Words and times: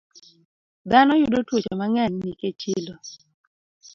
Dhano 0.89 1.13
yudo 1.21 1.39
tuoche 1.47 1.73
mang'eny 1.79 2.15
nikech 2.23 2.57
chilo. 2.61 2.95